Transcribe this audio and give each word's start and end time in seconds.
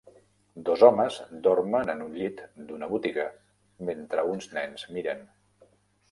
Dos 0.67 0.83
homes 0.85 1.17
dormen 1.47 1.91
en 1.93 1.99
un 2.05 2.15
llit 2.21 2.41
d'una 2.69 2.89
botiga 2.93 3.25
mentre 3.91 4.23
uns 4.31 4.49
nens 4.55 4.87
miren. 4.97 5.21